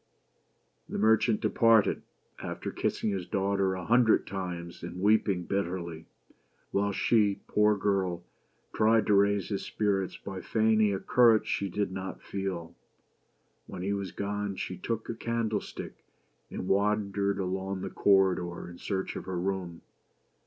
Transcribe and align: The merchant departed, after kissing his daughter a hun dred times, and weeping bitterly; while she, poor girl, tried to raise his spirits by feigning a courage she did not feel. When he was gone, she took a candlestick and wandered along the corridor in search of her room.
The 0.89 0.97
merchant 0.97 1.41
departed, 1.41 2.01
after 2.41 2.71
kissing 2.71 3.11
his 3.11 3.27
daughter 3.27 3.75
a 3.75 3.85
hun 3.85 4.03
dred 4.03 4.25
times, 4.25 4.81
and 4.81 4.99
weeping 4.99 5.43
bitterly; 5.43 6.07
while 6.71 6.91
she, 6.91 7.41
poor 7.45 7.77
girl, 7.77 8.23
tried 8.73 9.05
to 9.05 9.13
raise 9.13 9.49
his 9.49 9.61
spirits 9.61 10.17
by 10.17 10.41
feigning 10.41 10.91
a 10.91 10.99
courage 10.99 11.45
she 11.45 11.69
did 11.69 11.91
not 11.91 12.19
feel. 12.23 12.73
When 13.67 13.83
he 13.83 13.93
was 13.93 14.11
gone, 14.11 14.55
she 14.55 14.75
took 14.75 15.07
a 15.07 15.13
candlestick 15.13 16.03
and 16.49 16.67
wandered 16.67 17.37
along 17.37 17.81
the 17.81 17.91
corridor 17.91 18.67
in 18.71 18.79
search 18.79 19.15
of 19.15 19.25
her 19.25 19.39
room. 19.39 19.83